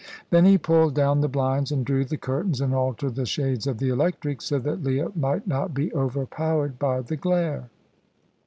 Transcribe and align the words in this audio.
Then 0.31 0.45
he 0.45 0.57
pulled 0.57 0.95
down 0.95 1.21
the 1.21 1.27
blinds 1.27 1.71
and 1.71 1.85
drew 1.85 2.03
the 2.05 2.17
curtains, 2.17 2.59
and 2.59 2.73
altered 2.73 3.13
the 3.13 3.27
shades 3.27 3.67
of 3.67 3.77
the 3.77 3.89
electrics, 3.89 4.45
so 4.45 4.57
that 4.57 4.81
Leah 4.83 5.11
might 5.13 5.45
not 5.45 5.75
be 5.75 5.93
overpowered 5.93 6.79
by 6.79 7.01
the 7.01 7.15
glare. 7.17 7.69